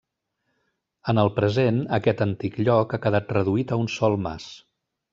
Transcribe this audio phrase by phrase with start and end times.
[1.13, 4.53] En el present, aquest antic lloc ha quedat reduït a un sol mas.